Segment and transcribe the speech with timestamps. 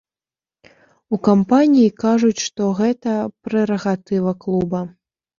[1.17, 3.13] У кампаніі кажуць, што гэта
[3.49, 4.81] прэрагатыва клуба.